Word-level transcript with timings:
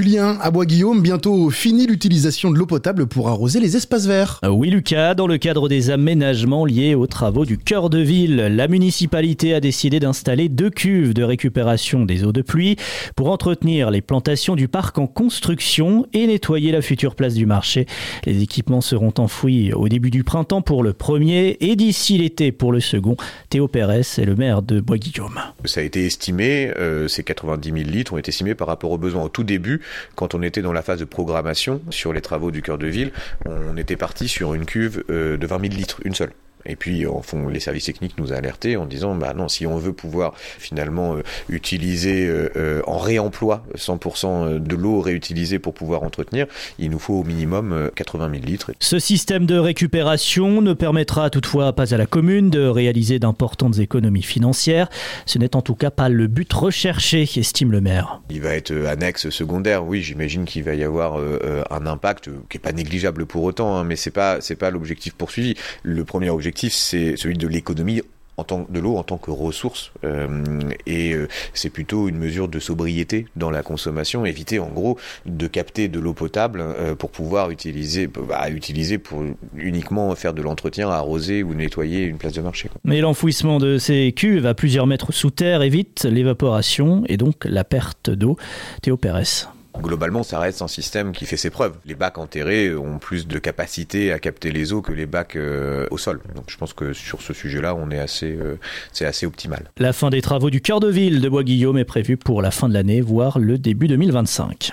Julien, 0.00 0.38
à 0.40 0.50
Bois-Guillaume, 0.50 1.02
bientôt 1.02 1.50
fini 1.50 1.86
l'utilisation 1.86 2.50
de 2.50 2.56
l'eau 2.56 2.64
potable 2.64 3.06
pour 3.06 3.28
arroser 3.28 3.60
les 3.60 3.76
espaces 3.76 4.06
verts. 4.06 4.40
Oui 4.48 4.70
Lucas, 4.70 5.12
dans 5.12 5.26
le 5.26 5.36
cadre 5.36 5.68
des 5.68 5.90
aménagements 5.90 6.64
liés 6.64 6.94
aux 6.94 7.06
travaux 7.06 7.44
du 7.44 7.58
cœur 7.58 7.90
de 7.90 7.98
ville, 7.98 8.36
la 8.36 8.66
municipalité 8.66 9.52
a 9.52 9.60
décidé 9.60 10.00
d'installer 10.00 10.48
deux 10.48 10.70
cuves 10.70 11.12
de 11.12 11.22
récupération 11.22 12.06
des 12.06 12.24
eaux 12.24 12.32
de 12.32 12.40
pluie 12.40 12.76
pour 13.14 13.28
entretenir 13.28 13.90
les 13.90 14.00
plantations 14.00 14.56
du 14.56 14.68
parc 14.68 14.96
en 14.96 15.06
construction 15.06 16.06
et 16.14 16.26
nettoyer 16.26 16.72
la 16.72 16.80
future 16.80 17.14
place 17.14 17.34
du 17.34 17.44
marché. 17.44 17.84
Les 18.24 18.42
équipements 18.42 18.80
seront 18.80 19.12
enfouis 19.18 19.74
au 19.74 19.90
début 19.90 20.10
du 20.10 20.24
printemps 20.24 20.62
pour 20.62 20.82
le 20.82 20.94
premier 20.94 21.58
et 21.60 21.76
d'ici 21.76 22.16
l'été 22.16 22.52
pour 22.52 22.72
le 22.72 22.80
second. 22.80 23.18
Théo 23.50 23.68
Pérez 23.68 24.00
est 24.00 24.24
le 24.24 24.34
maire 24.34 24.62
de 24.62 24.80
Bois-Guillaume. 24.80 25.38
Ça 25.66 25.80
a 25.80 25.82
été 25.82 26.06
estimé, 26.06 26.72
euh, 26.78 27.06
ces 27.06 27.22
90 27.22 27.70
000 27.70 27.90
litres 27.90 28.14
ont 28.14 28.18
été 28.18 28.30
estimés 28.30 28.54
par 28.54 28.66
rapport 28.66 28.92
aux 28.92 28.98
besoins. 28.98 29.24
Au 29.24 29.28
tout 29.28 29.44
début, 29.44 29.82
quand 30.14 30.34
on 30.34 30.42
était 30.42 30.62
dans 30.62 30.72
la 30.72 30.82
phase 30.82 31.00
de 31.00 31.04
programmation 31.04 31.82
sur 31.90 32.12
les 32.12 32.20
travaux 32.20 32.50
du 32.50 32.62
cœur 32.62 32.78
de 32.78 32.86
ville, 32.86 33.12
on 33.46 33.76
était 33.76 33.96
parti 33.96 34.28
sur 34.28 34.54
une 34.54 34.64
cuve 34.64 35.04
euh, 35.10 35.36
de 35.36 35.46
20 35.46 35.60
000 35.60 35.74
litres, 35.74 36.00
une 36.04 36.14
seule. 36.14 36.32
Et 36.66 36.76
puis, 36.76 37.06
en 37.06 37.22
fond, 37.22 37.48
les 37.48 37.60
services 37.60 37.84
techniques 37.84 38.18
nous 38.18 38.32
ont 38.32 38.40
alertés 38.40 38.76
en 38.76 38.86
disant, 38.86 39.14
bah 39.14 39.34
non, 39.34 39.48
si 39.48 39.66
on 39.66 39.76
veut 39.76 39.92
pouvoir 39.92 40.34
finalement 40.36 41.16
euh, 41.16 41.22
utiliser 41.48 42.26
euh, 42.26 42.50
euh, 42.56 42.82
en 42.86 42.98
réemploi 42.98 43.64
100% 43.76 44.58
de 44.58 44.76
l'eau 44.76 45.00
réutilisée 45.00 45.58
pour 45.58 45.74
pouvoir 45.74 46.02
entretenir, 46.02 46.46
il 46.78 46.90
nous 46.90 46.98
faut 46.98 47.14
au 47.14 47.24
minimum 47.24 47.90
80 47.94 48.30
000 48.32 48.44
litres. 48.44 48.72
Ce 48.78 48.98
système 48.98 49.46
de 49.46 49.58
récupération 49.58 50.60
ne 50.60 50.72
permettra 50.72 51.30
toutefois 51.30 51.72
pas 51.72 51.94
à 51.94 51.96
la 51.96 52.06
commune 52.06 52.50
de 52.50 52.66
réaliser 52.66 53.18
d'importantes 53.18 53.78
économies 53.78 54.22
financières. 54.22 54.88
Ce 55.26 55.38
n'est 55.38 55.56
en 55.56 55.62
tout 55.62 55.74
cas 55.74 55.90
pas 55.90 56.08
le 56.08 56.26
but 56.26 56.52
recherché, 56.52 57.22
estime 57.22 57.72
le 57.72 57.80
maire. 57.80 58.20
Il 58.30 58.40
va 58.42 58.54
être 58.54 58.72
annexe 58.86 59.30
secondaire. 59.30 59.84
Oui, 59.84 60.02
j'imagine 60.02 60.44
qu'il 60.44 60.64
va 60.64 60.74
y 60.74 60.84
avoir 60.84 61.18
un 61.70 61.86
impact 61.86 62.30
qui 62.48 62.56
est 62.56 62.60
pas 62.60 62.72
négligeable 62.72 63.26
pour 63.26 63.44
autant, 63.44 63.76
hein, 63.76 63.84
mais 63.84 63.96
c'est 63.96 64.10
pas 64.10 64.40
c'est 64.40 64.56
pas 64.56 64.70
l'objectif 64.70 65.14
poursuivi. 65.14 65.54
Le 65.82 66.04
premier 66.04 66.30
objectif 66.30 66.49
c'est 66.54 67.16
celui 67.16 67.36
de 67.36 67.46
l'économie 67.46 68.02
en 68.40 68.44
tant, 68.44 68.66
de 68.68 68.80
l'eau 68.80 68.96
en 68.96 69.02
tant 69.02 69.18
que 69.18 69.30
ressource 69.30 69.92
euh, 70.04 70.42
et 70.86 71.12
euh, 71.12 71.28
c'est 71.52 71.70
plutôt 71.70 72.08
une 72.08 72.16
mesure 72.16 72.48
de 72.48 72.58
sobriété 72.58 73.26
dans 73.36 73.50
la 73.50 73.62
consommation 73.62 74.24
éviter 74.24 74.58
en 74.58 74.68
gros 74.68 74.98
de 75.26 75.46
capter 75.46 75.88
de 75.88 76.00
l'eau 76.00 76.14
potable 76.14 76.60
euh, 76.62 76.94
pour 76.94 77.10
pouvoir 77.10 77.50
utiliser 77.50 78.06
bah, 78.06 78.48
utiliser 78.50 78.98
pour 78.98 79.24
uniquement 79.56 80.14
faire 80.14 80.32
de 80.32 80.42
l'entretien 80.42 80.88
arroser 80.88 81.42
ou 81.42 81.54
nettoyer 81.54 82.04
une 82.04 82.16
place 82.16 82.32
de 82.32 82.40
marché 82.40 82.70
mais 82.84 83.00
l'enfouissement 83.00 83.58
de 83.58 83.78
ces 83.78 84.12
cuves 84.16 84.46
à 84.46 84.54
plusieurs 84.54 84.86
mètres 84.86 85.12
sous 85.12 85.30
terre 85.30 85.62
évite 85.62 86.04
l'évaporation 86.04 87.04
et 87.08 87.16
donc 87.16 87.44
la 87.44 87.64
perte 87.64 88.10
d'eau. 88.10 88.36
Théo 88.82 88.96
Pérez 88.96 89.46
Globalement, 89.82 90.22
ça 90.22 90.38
reste 90.38 90.62
un 90.62 90.68
système 90.68 91.12
qui 91.12 91.26
fait 91.26 91.36
ses 91.36 91.50
preuves. 91.50 91.74
Les 91.86 91.94
bacs 91.94 92.18
enterrés 92.18 92.74
ont 92.74 92.98
plus 92.98 93.26
de 93.26 93.38
capacité 93.38 94.12
à 94.12 94.18
capter 94.18 94.52
les 94.52 94.72
eaux 94.72 94.82
que 94.82 94.92
les 94.92 95.06
bacs 95.06 95.36
euh, 95.36 95.86
au 95.90 95.98
sol. 95.98 96.20
Donc 96.34 96.44
je 96.48 96.56
pense 96.56 96.72
que 96.72 96.92
sur 96.92 97.22
ce 97.22 97.32
sujet-là, 97.32 97.74
on 97.74 97.90
est 97.90 97.98
assez, 97.98 98.30
euh, 98.30 98.58
c'est 98.92 99.06
assez 99.06 99.26
optimal. 99.26 99.70
La 99.78 99.92
fin 99.92 100.10
des 100.10 100.22
travaux 100.22 100.50
du 100.50 100.60
cœur 100.60 100.80
de 100.80 100.88
ville 100.88 101.20
de 101.20 101.28
Bois-Guillaume 101.28 101.78
est 101.78 101.84
prévue 101.84 102.16
pour 102.16 102.42
la 102.42 102.50
fin 102.50 102.68
de 102.68 102.74
l'année, 102.74 103.00
voire 103.00 103.38
le 103.38 103.58
début 103.58 103.88
2025. 103.88 104.72